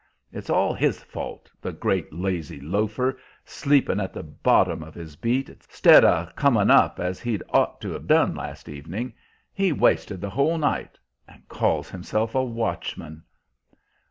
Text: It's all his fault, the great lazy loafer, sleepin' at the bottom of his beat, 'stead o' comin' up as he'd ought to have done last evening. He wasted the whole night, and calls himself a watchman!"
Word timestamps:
It's 0.33 0.49
all 0.49 0.73
his 0.73 1.03
fault, 1.03 1.51
the 1.61 1.71
great 1.71 2.11
lazy 2.11 2.59
loafer, 2.59 3.19
sleepin' 3.45 3.99
at 3.99 4.13
the 4.15 4.23
bottom 4.23 4.81
of 4.81 4.95
his 4.95 5.15
beat, 5.15 5.55
'stead 5.69 6.03
o' 6.03 6.27
comin' 6.35 6.71
up 6.71 6.99
as 6.99 7.19
he'd 7.19 7.43
ought 7.49 7.79
to 7.81 7.91
have 7.91 8.07
done 8.07 8.33
last 8.33 8.67
evening. 8.67 9.13
He 9.53 9.71
wasted 9.71 10.19
the 10.19 10.31
whole 10.31 10.57
night, 10.57 10.97
and 11.27 11.47
calls 11.49 11.91
himself 11.91 12.33
a 12.33 12.43
watchman!" 12.43 13.21